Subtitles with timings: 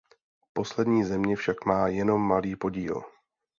[0.53, 3.01] Poslední země však má jenom malý podíl.